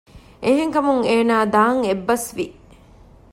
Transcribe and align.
އެހެންކަމުން 0.43 1.01
އޭނާ 1.09 1.35
ދާން 1.53 1.81
އެއްބަސްވި 1.87 2.45